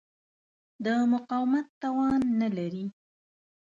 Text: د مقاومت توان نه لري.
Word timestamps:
د 0.83 0.85
مقاومت 1.13 1.67
توان 1.81 2.21
نه 2.39 2.47
لري. 2.57 2.85